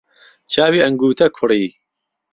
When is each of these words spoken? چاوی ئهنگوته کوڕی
چاوی 0.51 0.79
ئهنگوته 0.83 1.25
کوڕی 1.37 1.63